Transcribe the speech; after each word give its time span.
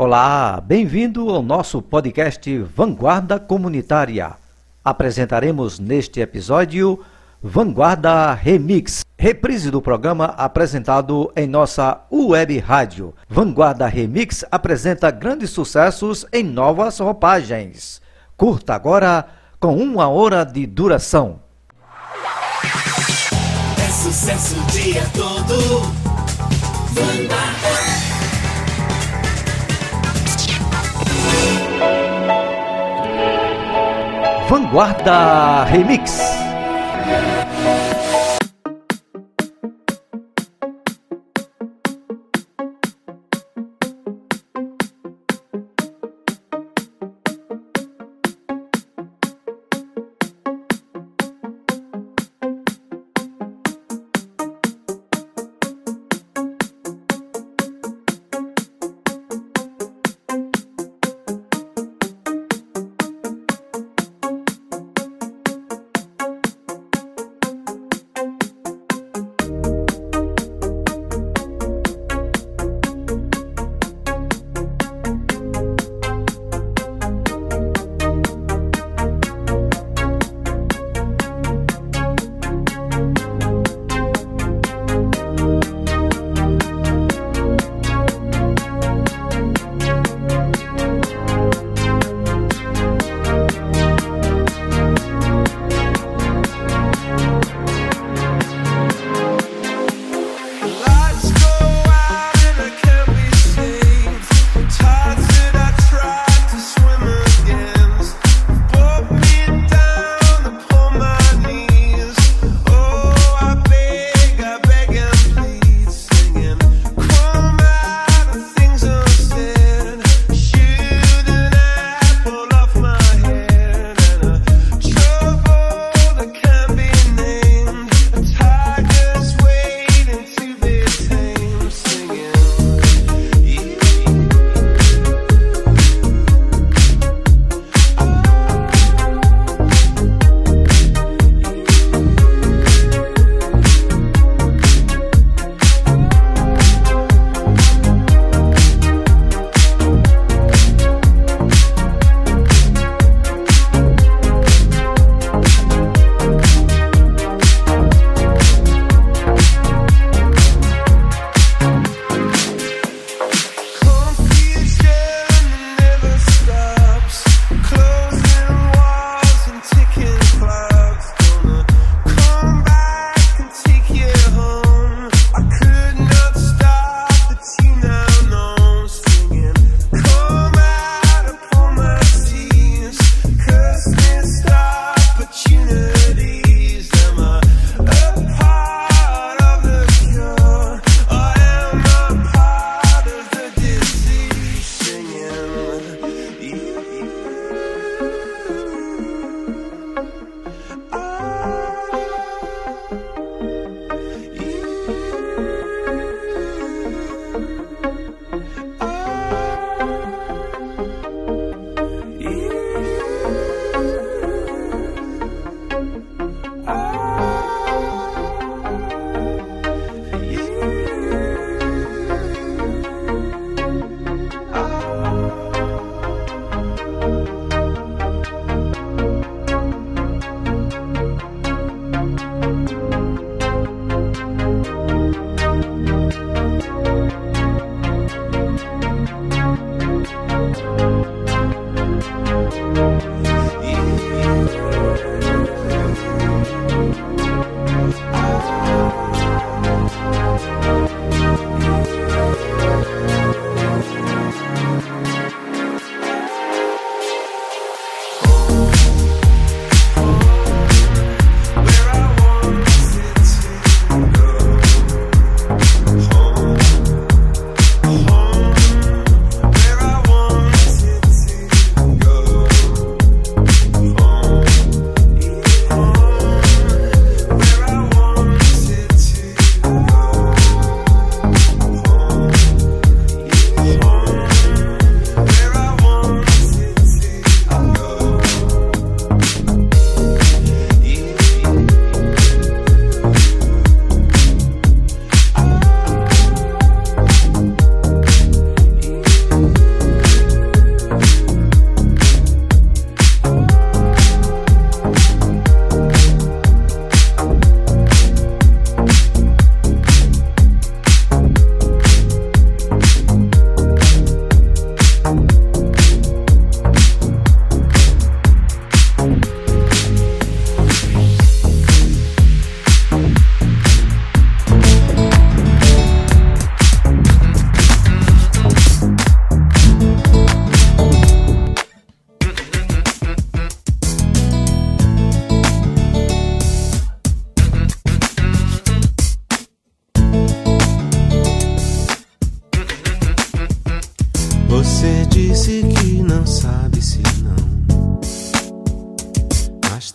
Olá, 0.00 0.62
bem-vindo 0.64 1.28
ao 1.28 1.42
nosso 1.42 1.82
podcast 1.82 2.56
Vanguarda 2.62 3.36
Comunitária. 3.40 4.36
Apresentaremos 4.84 5.80
neste 5.80 6.20
episódio 6.20 7.04
Vanguarda 7.42 8.32
Remix, 8.32 9.04
reprise 9.18 9.72
do 9.72 9.82
programa 9.82 10.26
apresentado 10.26 11.32
em 11.34 11.48
nossa 11.48 12.06
web 12.12 12.56
rádio. 12.60 13.12
Vanguarda 13.28 13.88
Remix 13.88 14.44
apresenta 14.52 15.10
grandes 15.10 15.50
sucessos 15.50 16.24
em 16.32 16.44
novas 16.44 17.00
roupagens. 17.00 18.00
Curta 18.36 18.76
agora 18.76 19.26
com 19.58 19.76
uma 19.76 20.06
hora 20.06 20.44
de 20.44 20.64
duração. 20.64 21.40
É 23.84 23.90
sucesso 23.90 24.60
o 24.60 24.66
dia 24.66 25.02
todo. 25.12 25.80
Vanguarda. 26.94 27.27
Vanguarda 34.48 35.64
Remix. 35.70 36.37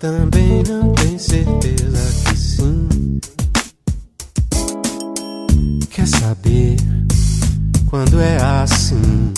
Também 0.04 0.62
não 0.68 0.92
tem 0.92 1.18
certeza 1.18 2.26
que 2.26 2.38
sim. 2.38 3.20
Quer 5.90 6.06
saber 6.06 6.76
quando 7.90 8.20
é 8.20 8.36
assim? 8.36 9.32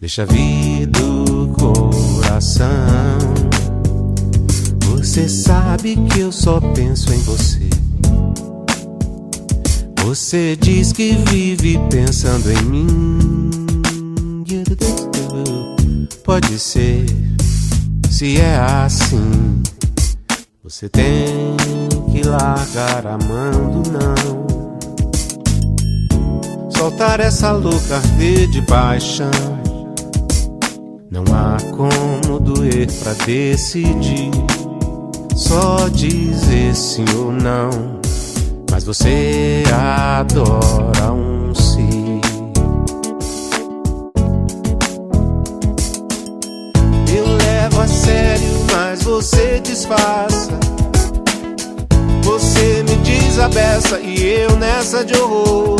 Deixa 0.00 0.24
vir 0.24 0.86
do 0.86 1.48
coração. 1.48 3.18
Você 4.86 5.28
sabe 5.28 5.96
que 5.96 6.20
eu 6.20 6.32
só 6.32 6.62
penso 6.72 7.12
em 7.12 7.18
você. 7.18 7.68
Você 10.02 10.56
diz 10.58 10.94
que 10.94 11.12
vive 11.30 11.78
pensando 11.90 12.50
em 12.50 12.62
mim. 12.62 13.50
Pode 16.24 16.58
ser, 16.58 17.04
se 18.18 18.40
é 18.40 18.56
assim. 18.84 19.62
Você 20.64 20.88
tem 20.88 21.56
que 22.10 22.26
largar 22.26 23.06
amando, 23.06 23.88
não. 23.92 24.44
Soltar 26.68 27.20
essa 27.20 27.52
louca 27.52 27.94
arder 27.94 28.50
de 28.50 28.60
paixão. 28.62 29.30
Não 31.08 31.22
há 31.32 31.58
como 31.76 32.40
doer 32.40 32.88
pra 33.04 33.12
decidir. 33.24 34.32
Só 35.36 35.88
dizer 35.88 36.74
sim 36.74 37.04
ou 37.16 37.30
não. 37.30 37.70
Mas 38.68 38.82
você 38.82 39.62
adora 39.72 41.12
um 41.12 41.37
você 49.28 49.60
disfarça. 49.60 50.58
Você 52.22 52.82
me 52.82 52.96
diz 52.96 53.38
a 53.38 53.48
beça 53.48 54.00
e 54.00 54.24
eu 54.24 54.56
nessa 54.56 55.04
de 55.04 55.14
horror. 55.18 55.76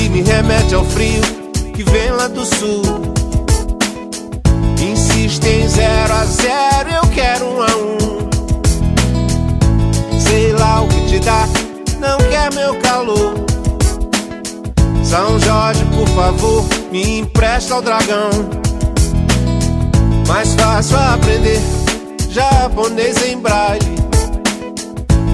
E 0.00 0.08
me 0.08 0.22
remete 0.22 0.74
ao 0.74 0.84
frio 0.84 1.22
que 1.74 1.82
vem 1.82 2.10
lá 2.12 2.28
do 2.28 2.44
sul. 2.44 2.82
Insiste 4.80 5.44
em 5.44 5.68
zero 5.68 6.12
a 6.14 6.24
zero, 6.24 6.90
eu 6.90 7.08
quero 7.10 7.44
um 7.46 7.62
a 7.62 7.76
um. 7.76 7.98
Sei 10.20 10.52
lá 10.52 10.82
o 10.82 10.88
que 10.88 11.06
te 11.06 11.18
dá, 11.18 11.48
não 11.98 12.18
quer 12.30 12.54
meu 12.54 12.76
calor. 12.76 13.34
São 15.02 15.38
Jorge, 15.40 15.84
por 15.86 16.06
favor, 16.10 16.64
me 16.92 17.18
empresta 17.18 17.76
o 17.76 17.82
dragão. 17.82 18.69
Mais 20.30 20.54
fácil 20.54 20.96
aprender 20.96 21.60
japonês 22.28 23.20
em 23.26 23.36
braille 23.36 23.96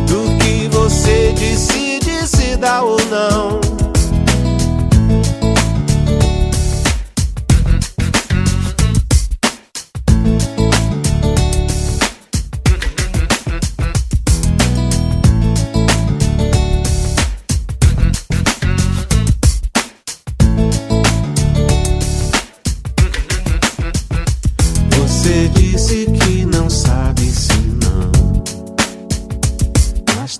do 0.09 0.39
que 0.39 0.69
você 0.69 1.35
decide 1.39 2.27
se 2.27 2.57
dá 2.57 2.83
ou 2.83 2.97
não. 3.11 3.76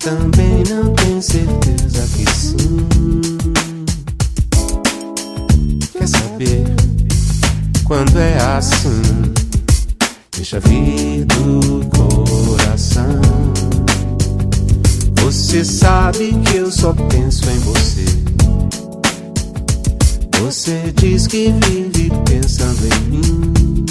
Também 0.07 0.63
não 0.69 0.93
tem 0.93 1.21
certeza 1.21 2.07
que 2.15 2.25
sim. 2.33 2.55
Quer 5.91 6.07
saber 6.07 6.63
quando 7.83 8.17
é 8.17 8.37
assim? 8.37 9.01
Deixa 10.33 10.61
vir 10.61 11.25
do 11.25 11.85
coração. 11.89 13.19
Você 15.23 15.65
sabe 15.65 16.33
que 16.45 16.55
eu 16.55 16.71
só 16.71 16.93
penso 16.93 17.43
em 17.49 17.59
você. 17.59 18.05
Você 20.39 20.93
diz 20.95 21.27
que 21.27 21.53
vive 21.65 22.09
pensando 22.23 22.79
em 22.85 22.99
mim. 23.09 23.85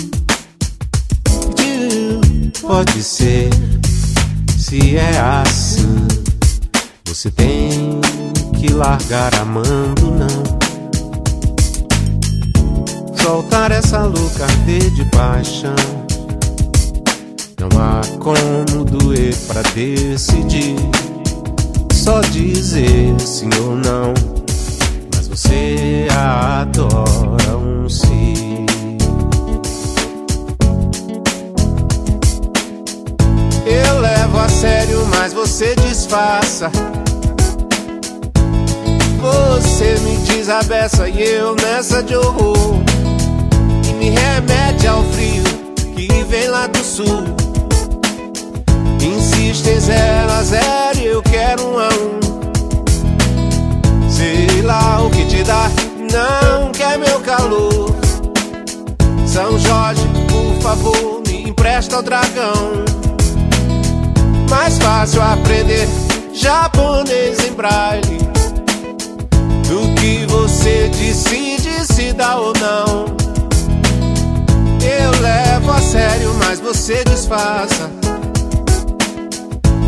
Pode 2.63 3.03
ser, 3.03 3.51
se 4.59 4.97
é 4.97 5.19
assim. 5.19 5.76
Você 7.05 7.31
tem 7.31 8.01
que 8.59 8.73
largar 8.73 9.35
amando, 9.37 10.11
não. 10.11 10.57
Soltar 13.17 13.73
essa 13.73 14.05
louca 14.05 14.45
arder 14.45 14.91
de 14.91 15.05
paixão. 15.07 15.75
Não 17.59 17.69
há 17.81 18.01
como 18.19 18.85
doer 18.85 19.35
pra 19.47 19.63
decidir. 19.75 20.77
Só 21.93 22.21
dizer 22.21 23.19
sim 23.19 23.51
ou 23.61 23.77
não. 23.77 24.13
Mas 25.15 25.27
você 25.27 26.07
adora 26.13 27.57
um 27.57 27.89
sim. 27.89 28.66
Sério, 34.57 35.07
mas 35.15 35.35
você 35.35 35.75
disfarça. 35.77 36.71
Você 39.21 39.99
me 40.01 40.17
diz 40.19 40.49
a 40.49 40.63
beça 40.63 41.09
e 41.09 41.23
eu 41.23 41.55
nessa 41.57 42.03
de 42.03 42.17
horror. 42.17 42.57
E 43.87 43.93
me 43.93 44.09
remete 44.11 44.87
ao 44.87 45.03
frio 45.05 45.45
que 45.95 46.09
vem 46.25 46.49
lá 46.49 46.67
do 46.69 46.79
sul. 46.79 47.25
Insiste 49.01 49.69
em 49.69 49.81
zero 49.81 50.33
a 50.33 50.43
zero 50.43 50.99
e 51.01 51.07
eu 51.07 51.23
quero 51.23 51.63
um 51.63 51.79
a 51.79 51.89
um. 51.89 52.21
Sei 54.09 54.63
lá 54.63 55.03
o 55.05 55.11
que 55.11 55.27
te 55.27 55.45
dá, 55.45 55.71
não 56.11 56.73
quer 56.73 56.99
meu 56.99 57.21
calor. 57.21 57.95
São 59.27 59.59
Jorge, 59.59 60.03
por 60.29 60.63
favor, 60.63 61.23
me 61.27 61.51
empresta 61.51 61.99
o 61.99 62.03
dragão. 62.03 62.96
Mais 64.51 64.79
fácil 64.79 65.23
aprender 65.23 65.89
japonês 66.33 67.39
em 67.45 67.53
braille 67.53 68.19
do 69.69 69.95
que 70.01 70.25
você 70.27 70.89
decide 70.89 71.85
se 71.93 72.13
dá 72.13 72.37
ou 72.37 72.53
não. 72.61 73.07
Eu 74.81 75.21
levo 75.21 75.73
a 75.73 75.81
sério, 75.81 76.33
mas 76.39 76.61
você 76.61 77.03
disfarça. 77.05 77.91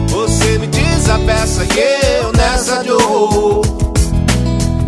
Você 0.09 0.59
me 0.59 0.67
diz 0.67 1.09
a 1.09 1.19
peça 1.21 1.65
e 1.65 2.23
eu 2.23 2.33
nessa 2.33 2.83
de 2.83 2.91
horror. 2.91 3.63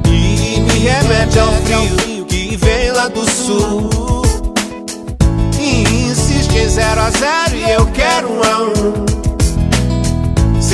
E 0.07 0.61
me 0.61 0.79
remete 0.81 1.39
ao 1.39 1.53
frio 1.53 2.25
que 2.27 2.57
vem 2.57 2.91
lá 2.91 3.07
do 3.09 3.25
sul. 3.31 3.91
E 5.61 5.83
insiste 6.11 6.57
em 6.57 6.69
zero 6.69 7.01
a 7.01 7.11
zero 7.11 7.57
e 7.57 7.71
eu 7.71 7.87
quero 7.93 8.33
um 8.33 8.43
a 8.43 8.63
um. 8.63 9.20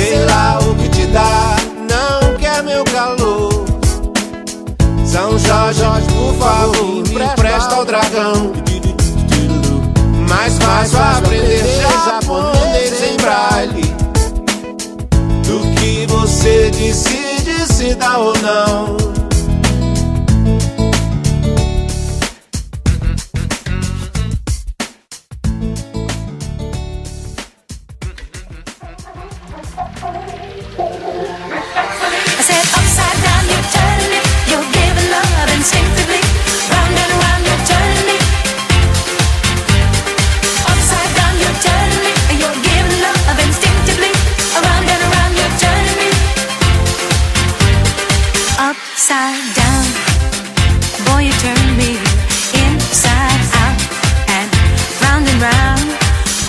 Sei 0.07 0.23
lá 0.23 0.57
o 0.59 0.73
que 0.75 0.87
te 0.87 1.05
dá, 1.07 1.57
não 1.89 2.37
quer 2.37 2.63
meu 2.63 2.81
calor. 2.85 3.65
São 5.05 5.37
Jorge, 5.37 5.81
por 6.13 6.33
favor, 6.35 7.03
me 7.09 7.25
empresta 7.25 7.81
o 7.81 7.83
dragão. 7.83 8.53
Mais 10.29 10.57
fácil 10.59 10.97
aprender 10.97 11.81
japonês 12.05 13.03
em 13.03 13.17
braille 13.17 13.95
do 15.45 15.75
que 15.75 16.05
você 16.07 16.71
decide 16.71 17.73
se 17.73 17.93
dá 17.95 18.17
ou 18.17 18.33
não. 18.37 19.16
upside 49.09 49.55
down. 49.55 49.85
Boy, 51.07 51.31
you 51.31 51.35
turn 51.39 51.77
me 51.79 51.95
inside 52.59 53.39
out 53.55 53.79
and 54.35 54.47
round 54.99 55.23
and 55.31 55.39
round, 55.39 55.87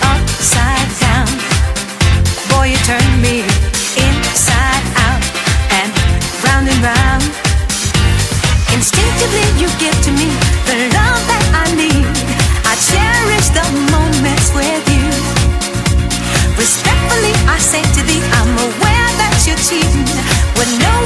upside 0.03 0.91
down. 0.99 1.27
Boy, 2.51 2.75
you 2.75 2.79
turn 2.83 3.09
me 3.23 3.47
inside 3.95 4.85
out 5.07 5.23
and 5.71 5.89
round 6.43 6.67
and 6.67 6.81
round. 6.83 7.23
Instinctively, 8.75 9.47
you 9.55 9.71
give 9.79 9.95
to 10.03 10.11
me 10.11 10.27
the 10.67 10.91
love 10.99 11.23
that 11.31 11.45
I 11.63 11.65
need. 11.79 12.11
I 12.67 12.75
cherish 12.91 13.47
the 13.55 13.63
moments 13.87 14.51
with 14.51 14.83
you. 14.91 15.07
Respectfully, 16.59 17.33
I 17.47 17.57
say 17.57 17.83
to 17.95 18.01
thee, 18.03 18.19
I'm 18.35 18.51
aware 18.67 19.09
that 19.15 19.47
you're 19.47 19.63
cheating 19.63 20.03
with 20.59 20.71
no. 20.83 20.98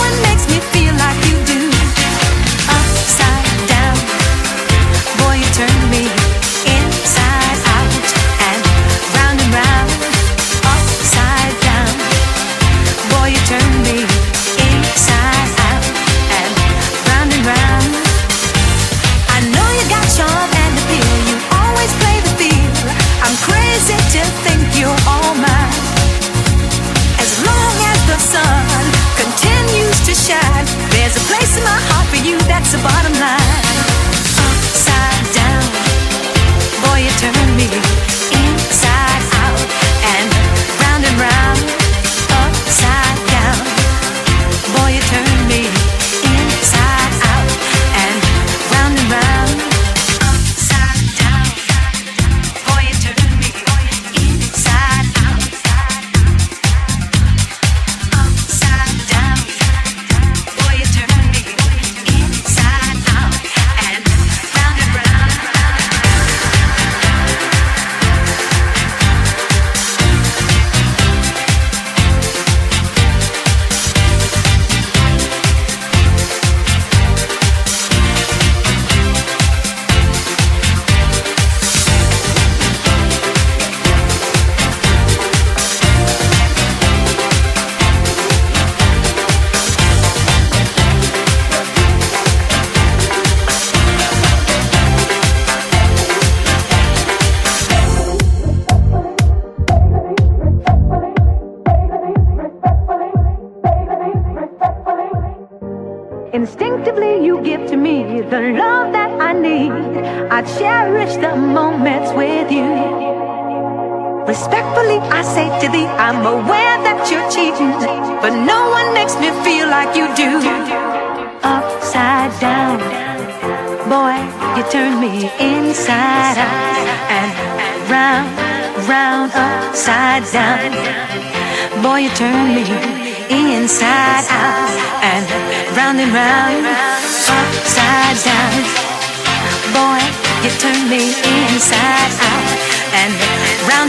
That's 32.63 32.75
the 32.75 32.81
bottom 32.81 33.13
line. 33.19 33.42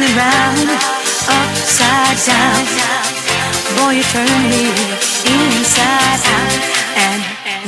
and 0.05 0.17
round, 0.17 0.71
upside 1.29 2.19
down. 2.27 2.65
Boy, 3.77 3.93
you 3.97 4.03
turn 4.03 4.43
me 4.51 4.69
inside 5.25 6.21
out 6.37 6.53
and 6.97 7.23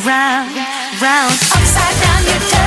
round, 0.04 0.54
round, 1.00 1.32
upside 1.32 1.96
down. 2.02 2.24
You 2.24 2.50
turn. 2.50 2.65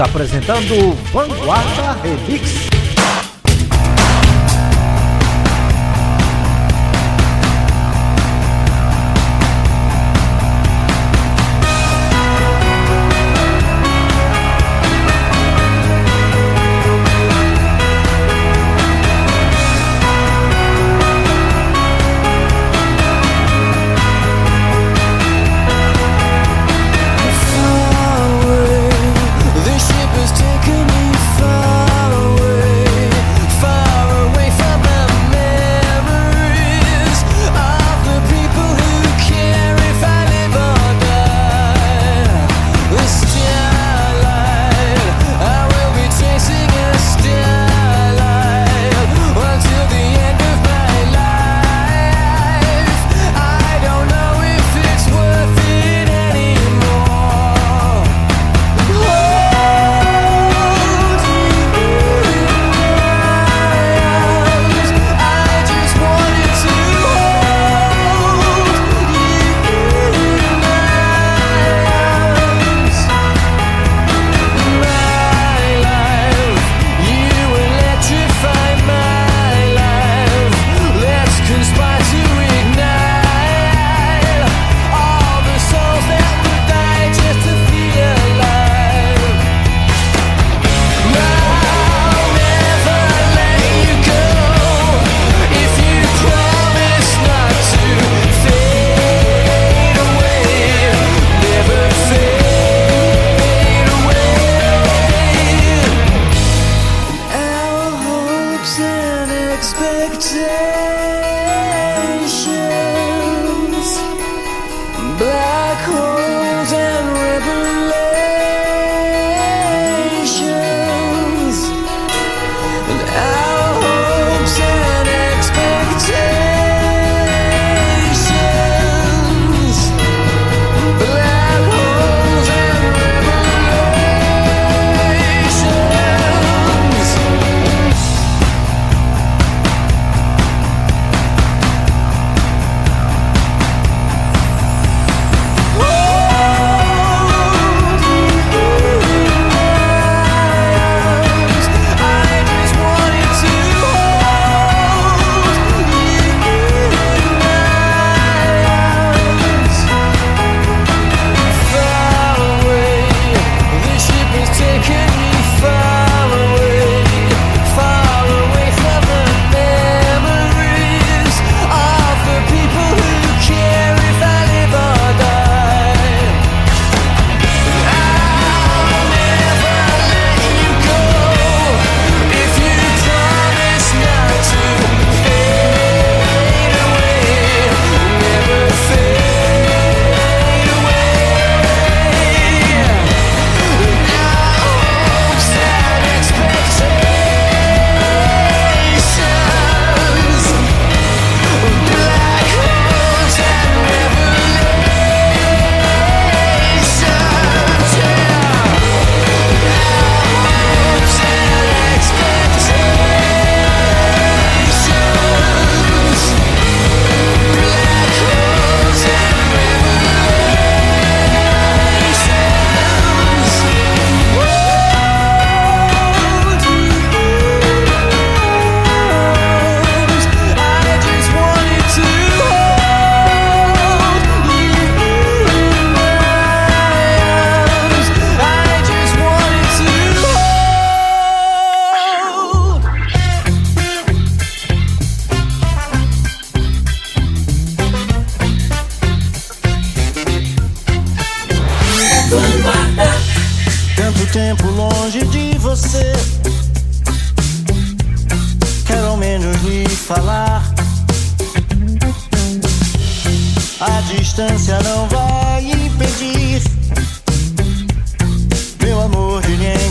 apresentando 0.00 0.94
Vanguarda 1.12 1.96
Remix. 2.02 2.75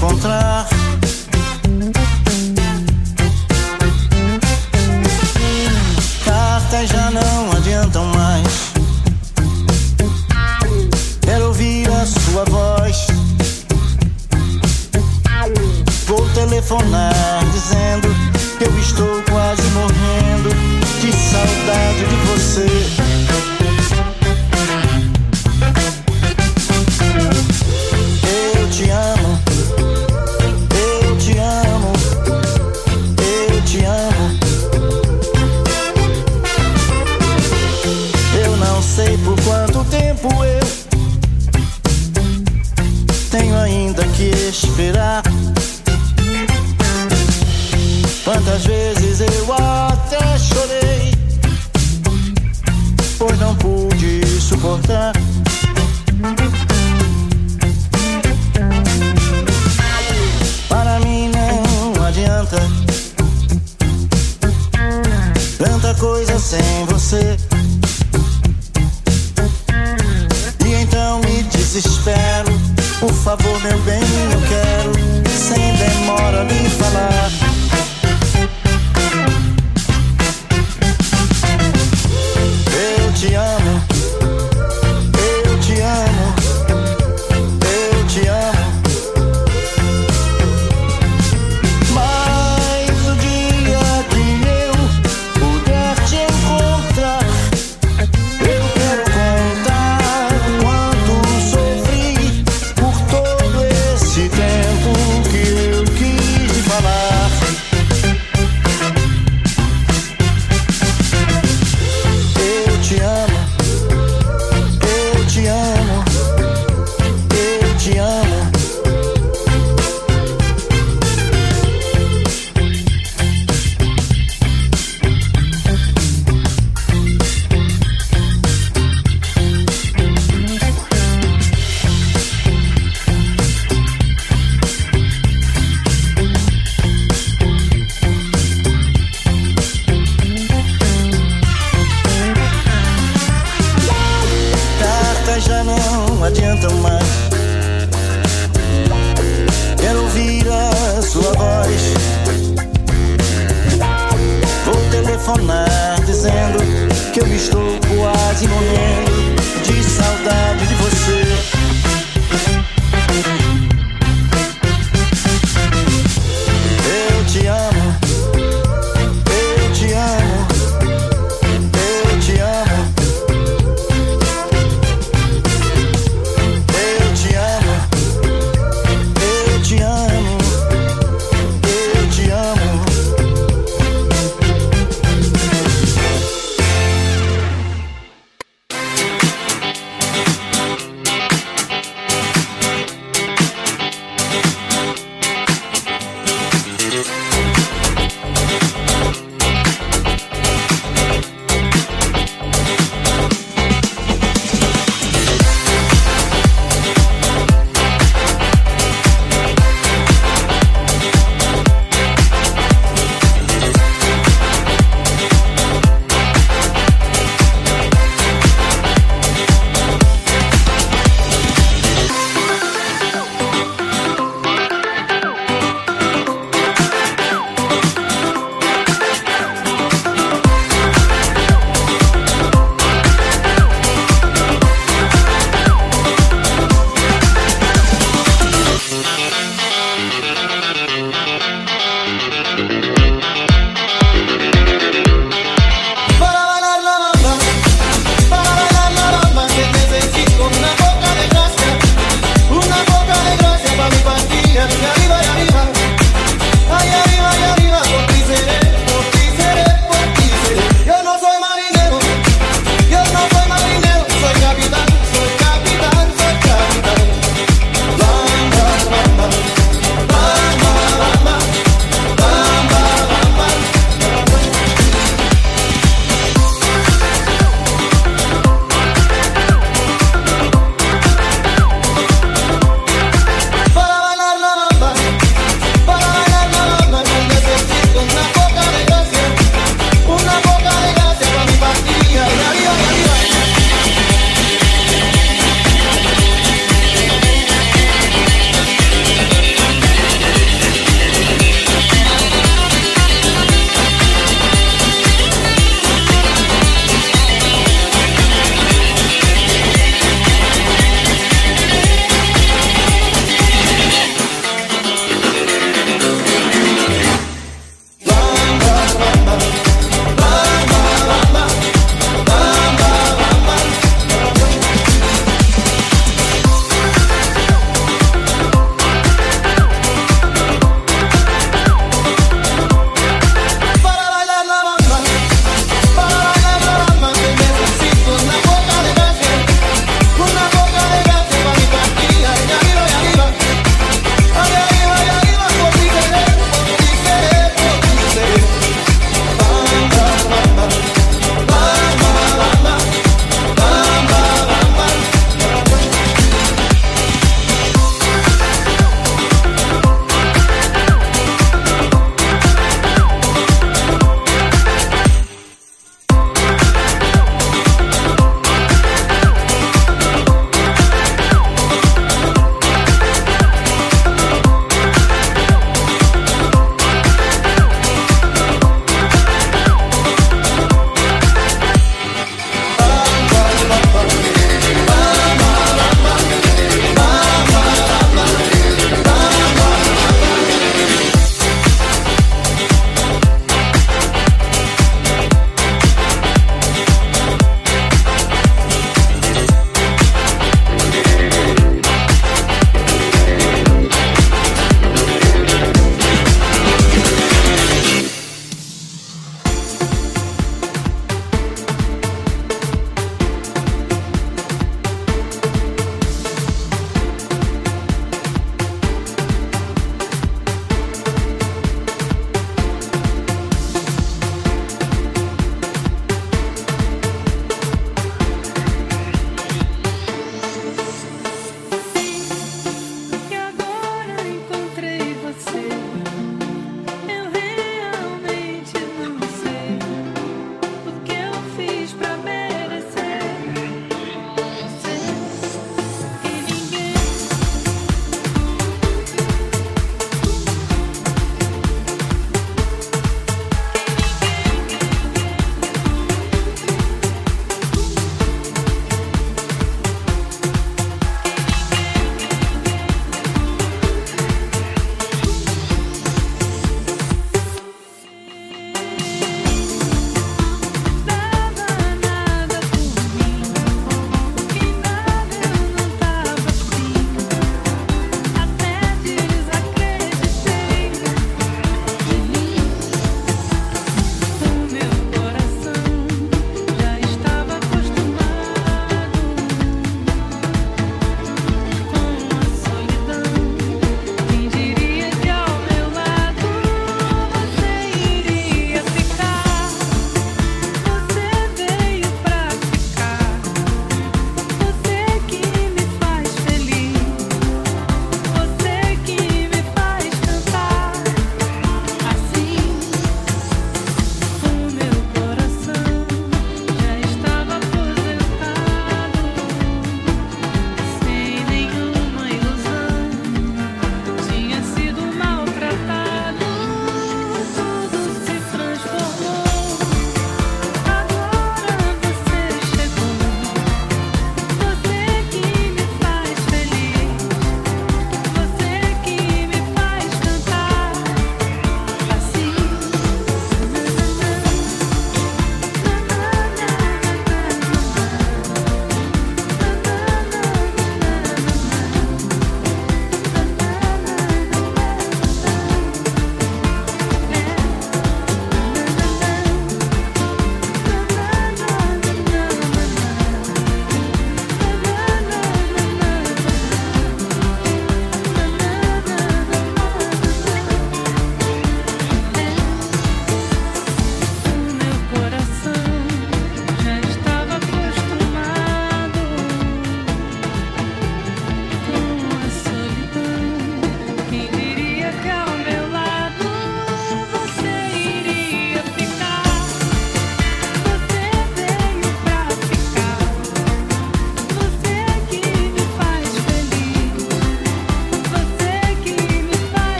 De 0.00 0.69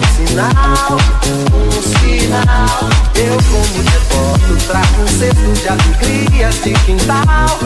um 0.00 0.04
sinal, 0.16 0.96
um 1.52 1.82
sinal. 1.82 2.88
Eu, 3.14 3.36
como 3.50 3.78
devoto, 3.82 4.52
trago 4.66 5.02
um 5.02 5.06
cesto 5.06 5.52
de 5.52 5.68
alegrias 5.68 6.54
de 6.62 6.72
quintal, 6.84 7.58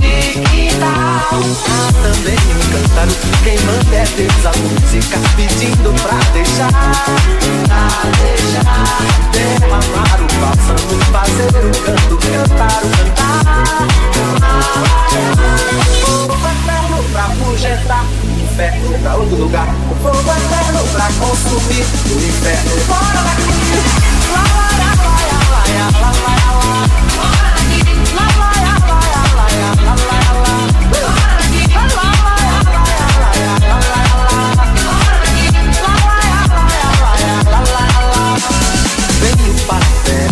de 0.00 0.40
quintal. 0.48 1.40
Há 1.68 1.92
também 2.02 2.34
um 2.34 2.60
cântaro, 2.72 3.14
quem 3.44 3.58
manda 3.60 3.96
é 3.96 4.04
Deus 4.16 4.46
a 4.46 4.52
música, 4.58 5.18
pedindo 5.36 5.90
pra 6.02 6.18
deixar, 6.32 6.72
pra 7.66 7.84
deixar. 8.18 8.98
Derramar 9.32 10.18
o 10.20 10.24
bálsamo, 10.40 10.94
fazer 11.12 11.54
o 11.64 11.70
canto, 11.84 12.14
cantar 12.18 12.80
o 12.82 12.88
cantar. 12.96 13.86
Fogo 16.00 16.34
eterno 16.34 16.98
pra 17.12 17.24
projetar 17.44 18.04
inferno 18.58 18.98
pra 18.98 19.12
outro 19.14 19.36
lugar. 19.36 19.68
O 19.90 19.94
fogo 20.02 20.18
eterno 20.18 20.82
pra 20.92 21.06
consumir 21.20 21.67
o 21.68 22.26
inferno. 22.26 22.70
Fora 22.86 23.22
daqui! 23.22 23.52
Lá, 24.32 24.42
lá, 24.42 24.68
lá, 24.78 25.04
lá, 25.04 25.40
lá, 25.50 25.90
lá, 25.90 26.00
lá, 26.00 26.28
lá. 26.28 26.37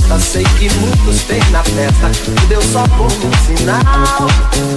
Festa, 0.07 0.21
sei 0.21 0.45
que 0.59 0.71
muitos 0.77 1.23
têm 1.25 1.43
na 1.51 1.63
festa. 1.63 2.11
E 2.43 2.47
deu 2.47 2.63
só 2.63 2.85
como 2.97 3.07
um 3.07 3.33
sinal, 3.45 4.29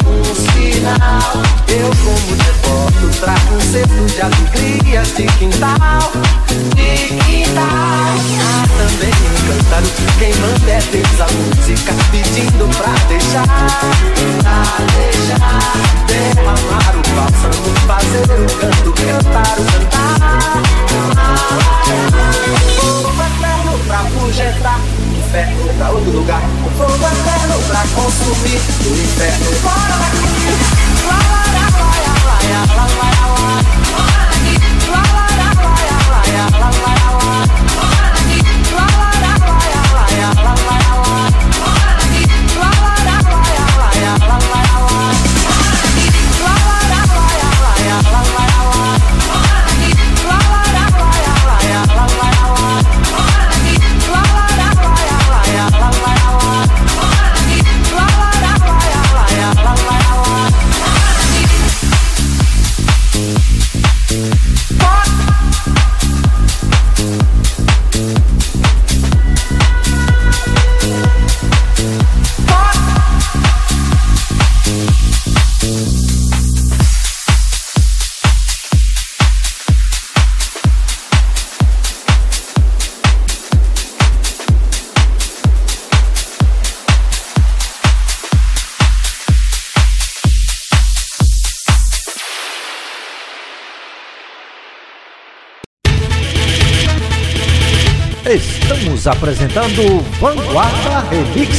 um 0.06 0.24
sinal. 0.36 1.44
Eu, 1.68 1.89
como 2.04 2.36
devoto, 2.36 3.20
trago 3.20 3.56
um 3.56 3.62
cesto 3.62 4.06
de 4.06 4.22
alegrias 4.22 5.08
de 5.15 5.26
quintal, 5.38 6.12
de 6.76 7.15
quintal. 7.24 7.65
Há 8.42 8.68
também 8.78 9.13
um 9.13 9.36
cântaro, 9.48 9.89
quem 10.18 10.34
manda 10.36 10.72
é 10.72 10.82
Deus 10.92 11.22
a 11.22 11.28
música, 11.32 11.94
pedindo 12.12 12.68
pra 12.78 12.94
deixar, 13.08 13.48
pra 14.42 14.60
deixar. 14.96 15.74
Derramar 16.08 16.94
o 16.96 17.02
bálsamo, 17.15 17.69
fazer 17.88 18.30
o 18.34 18.48
canto, 18.60 18.92
cantar 18.94 19.56
o 19.58 19.63
cantar. 19.65 20.30
Fogo 22.80 23.10
eterno 23.70 23.80
pra 23.86 24.00
projetar, 24.00 24.80
inferno 25.17 25.74
pra 25.78 25.90
outro 25.92 26.12
lugar. 26.12 26.42
Fogo 26.78 26.94
eterno 26.94 27.60
pra 27.67 27.82
consumir, 27.96 28.62
o 28.86 28.94
inferno 28.96 29.52
fora 29.62 29.98
daqui. 29.98 30.17
Lá, 31.08 31.20
lá, 31.30 31.44
lá, 31.52 31.67
lá, 31.70 32.17
lá, 32.26 32.38
lá, 32.50 32.65
lá, 32.76 32.86
lá, 32.96 33.06
lá. 33.06 33.60
Estamos 40.30 40.88
apresentando 99.10 100.04
Vanguarda 100.20 101.04
Remix. 101.10 101.50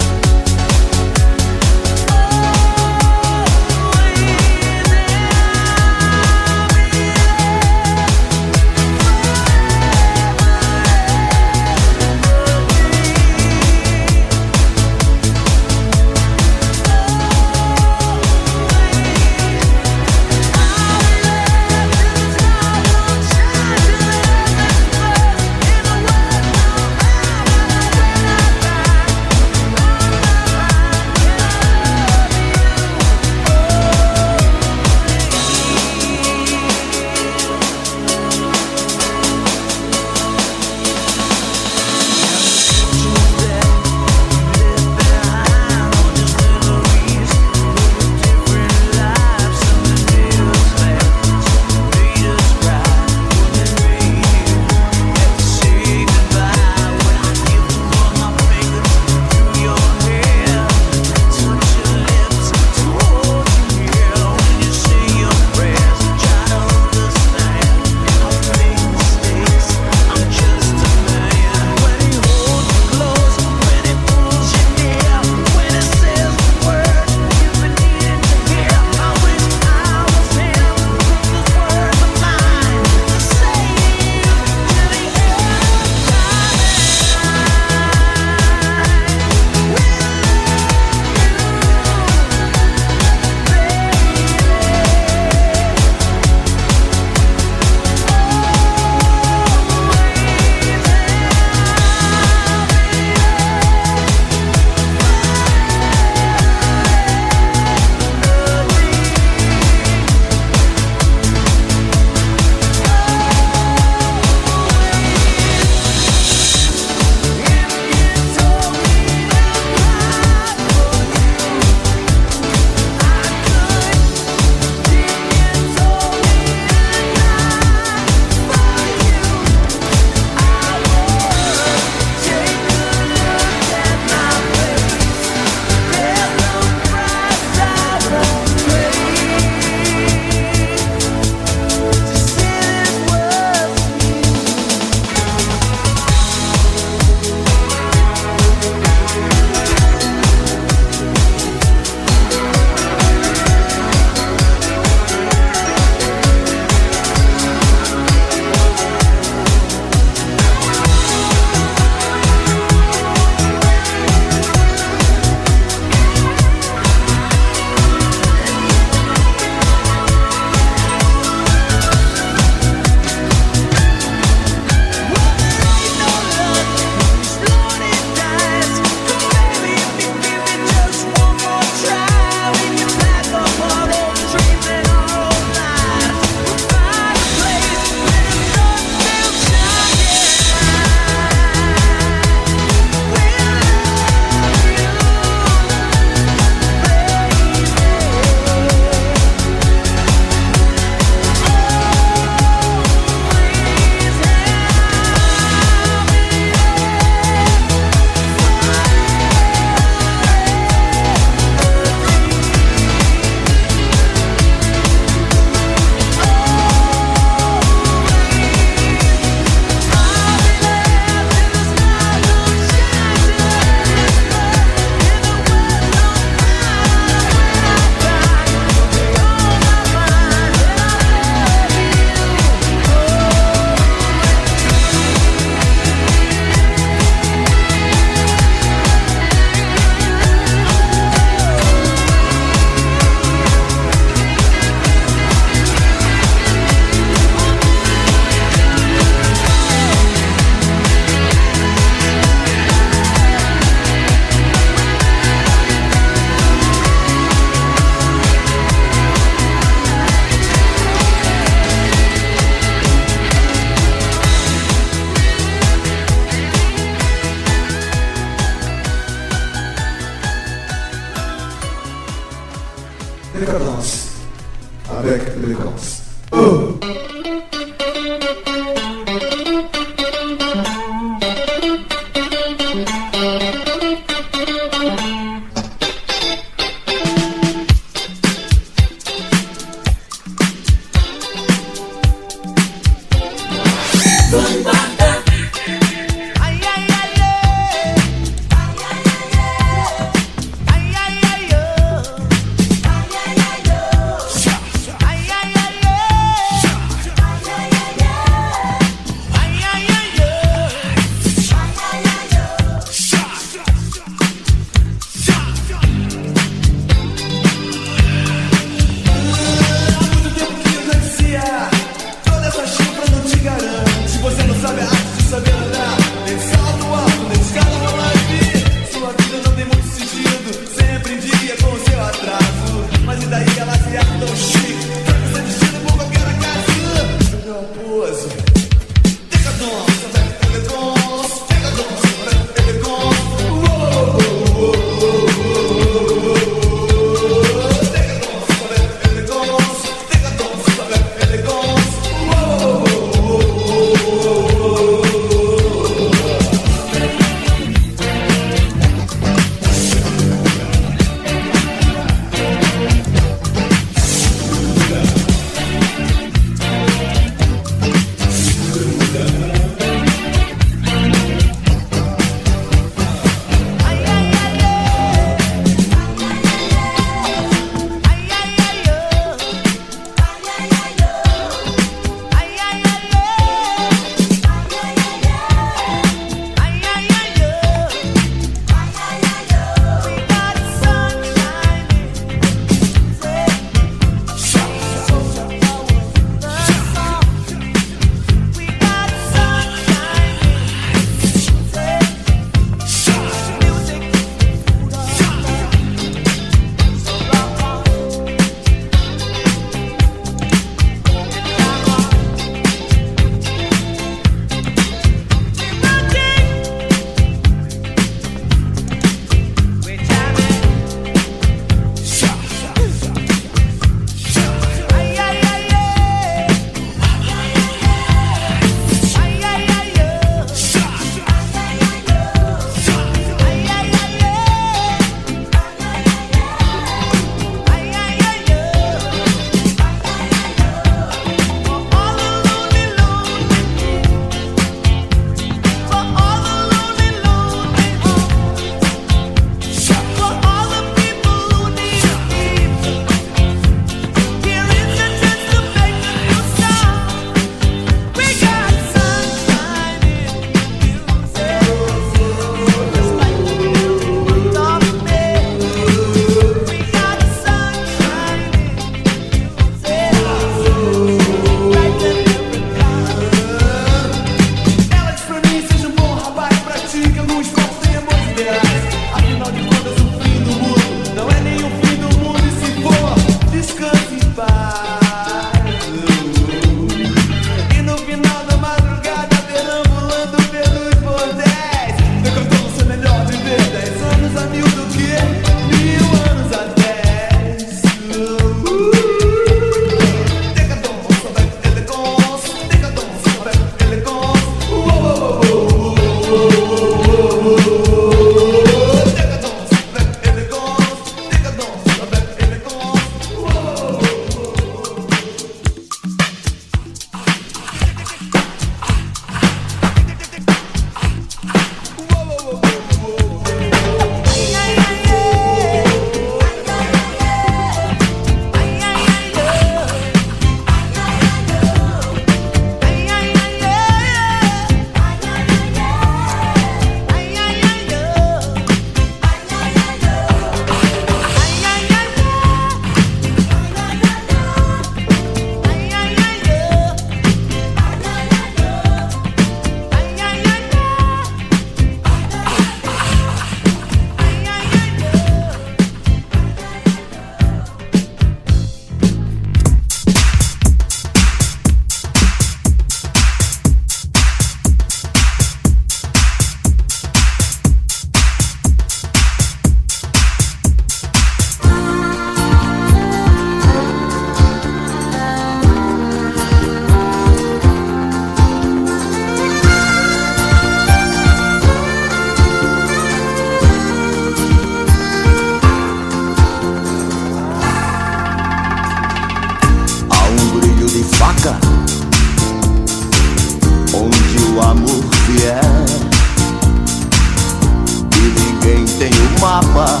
Alma, 599.78 600.00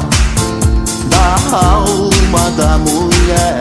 da 1.08 1.56
alma 1.56 2.50
da 2.56 2.78
mulher. 2.78 3.60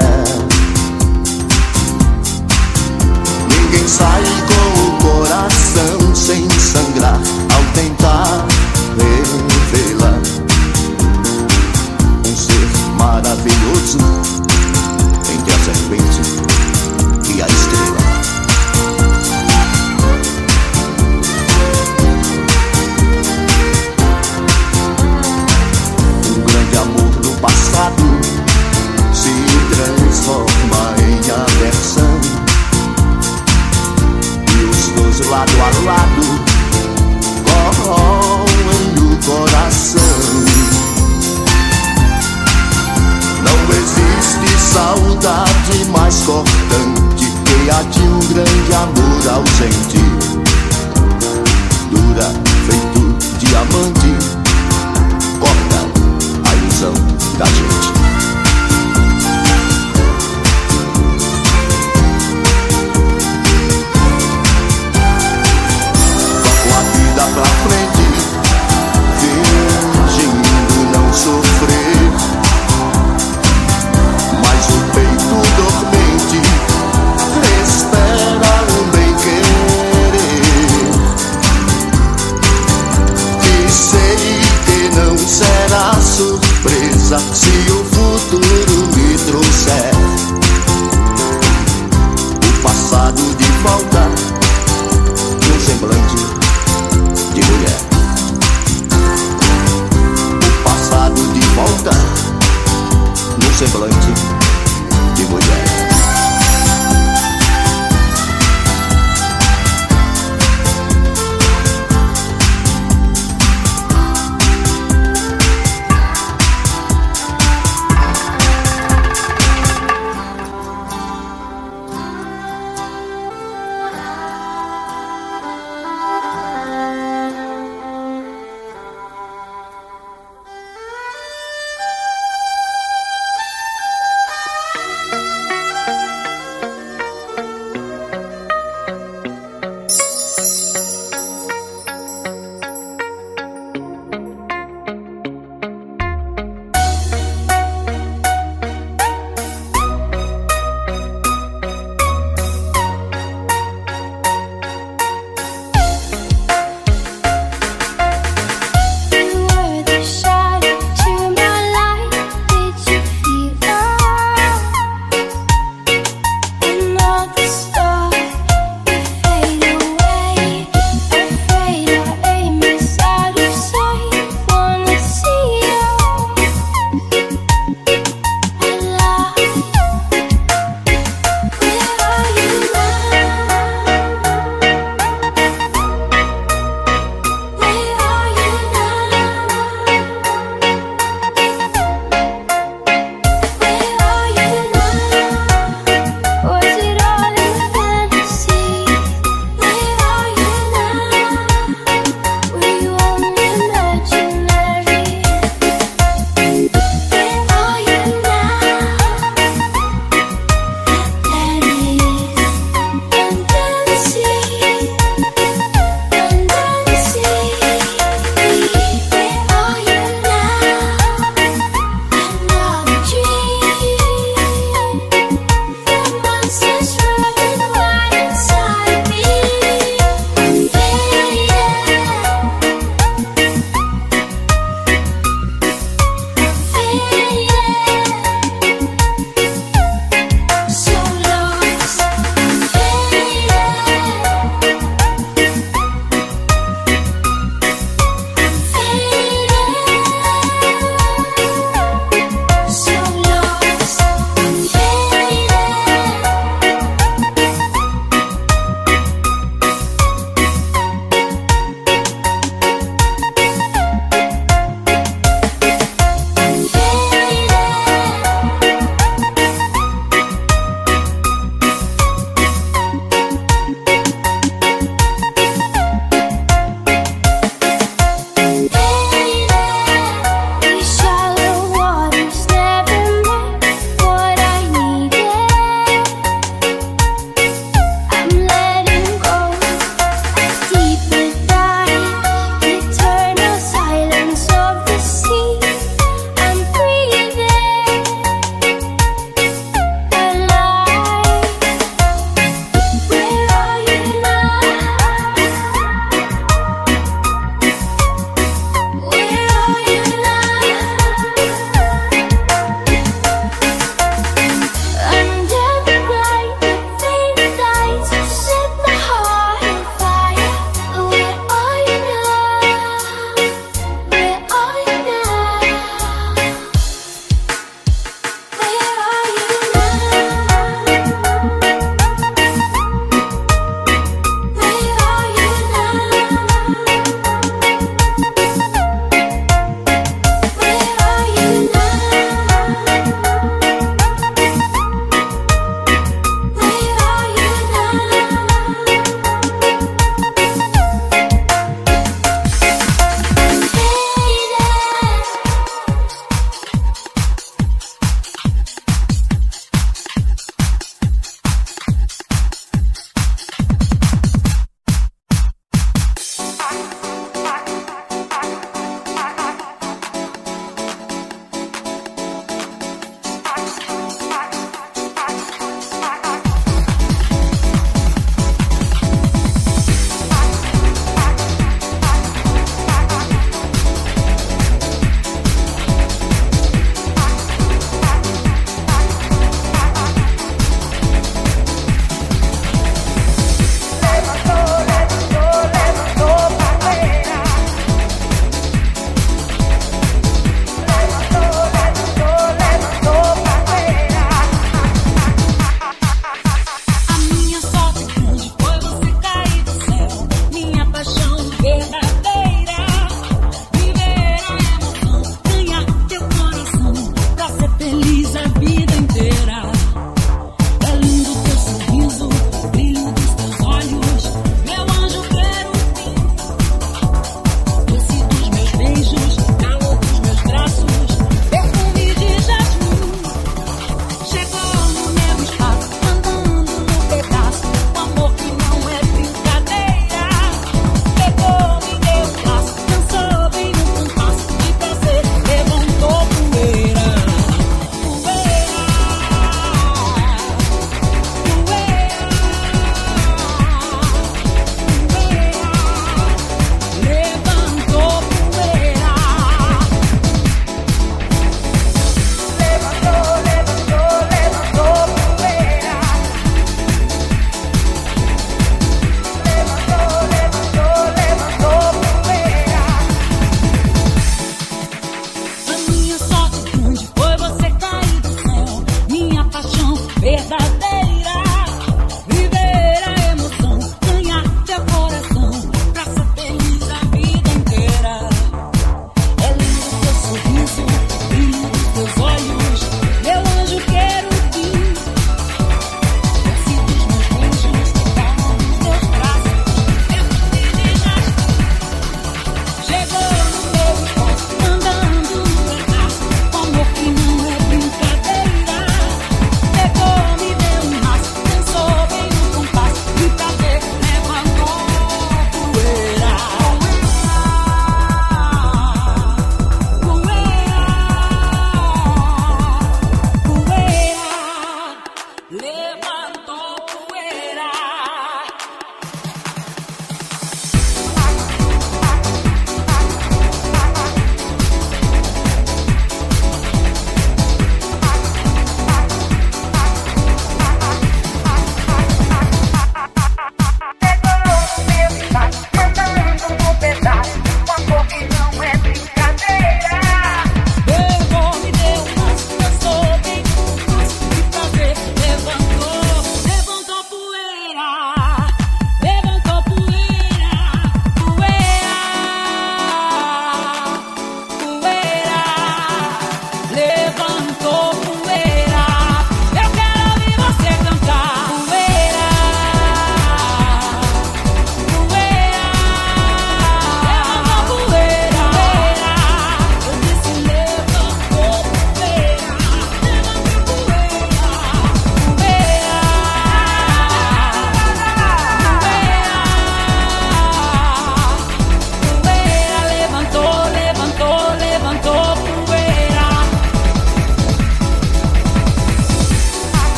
Ninguém 3.50 3.88
sai 3.88 4.24
com 4.48 4.82
o 4.82 5.12
coração 5.12 6.16
sem 6.16 6.50
sangrar 6.50 7.20
ao 7.54 7.64
tentar 7.74 8.46
revelar 8.98 10.20
um 12.26 12.36
ser 12.36 12.70
maravilhoso 12.98 14.37
lado 35.38 35.52
a 35.52 35.70
lado 35.86 36.26
corroem 37.46 38.90
o 38.98 39.18
coração. 39.24 40.02
Não 43.44 43.60
existe 43.76 44.50
saudade 44.60 45.86
mais 45.92 46.16
cortante 46.24 47.32
que 47.46 47.70
a 47.70 47.84
de 47.84 48.02
um 48.02 48.20
grande 48.34 48.74
amor 48.74 49.28
ausente. 49.36 50.02
Dura 51.92 52.34
feito 52.66 53.02
diamante, 53.38 54.12
corta 55.40 55.80
a 56.50 56.56
ilusão 56.56 56.94
da 57.38 57.46
gente. 57.46 58.17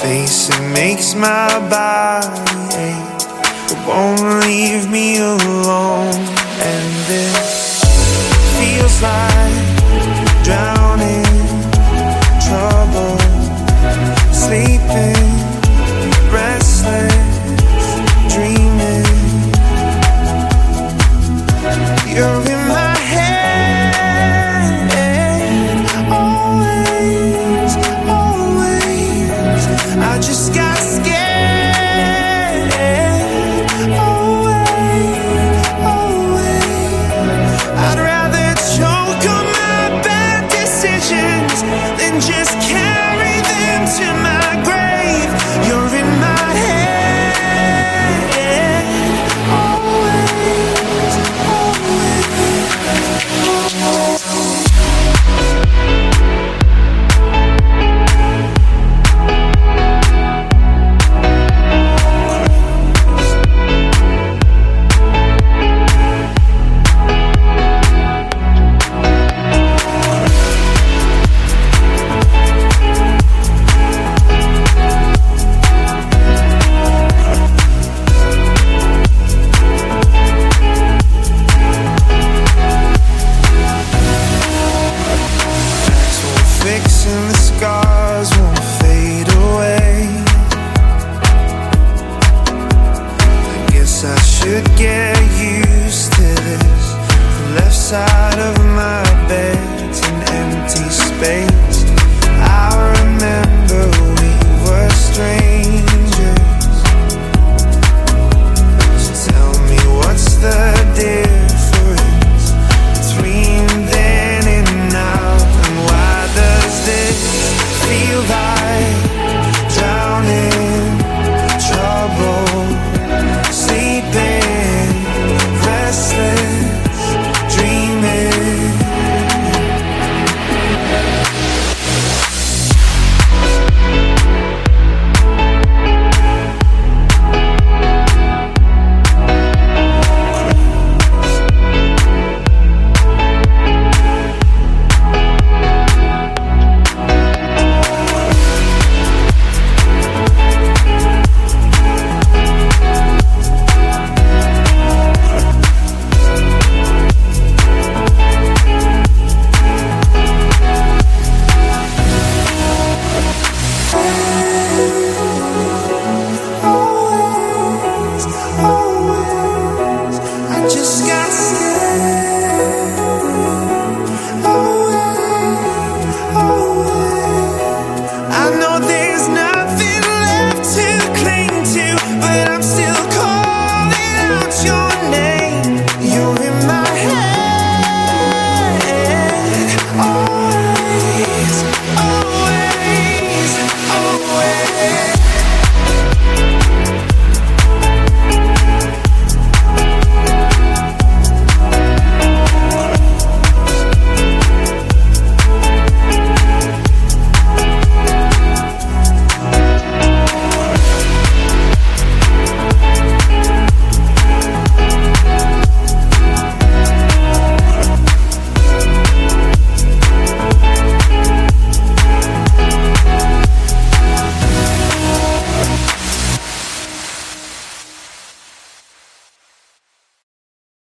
face, 0.00 0.48
it 0.50 0.62
makes 0.72 1.14
my 1.14 1.48
body 1.68 2.28
ache. 2.76 3.18
It 3.70 3.80
won't 3.86 4.44
leave 4.46 4.88
me 4.90 5.18
alone. 5.18 6.14
And 6.70 6.88
this 7.10 7.82
feels 8.58 9.02
like 9.02 9.58
drowning 10.44 11.24
Trouble 12.46 13.18
sleeping. 14.32 15.47